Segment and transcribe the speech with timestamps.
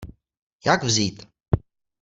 [0.65, 1.27] Jak vzít?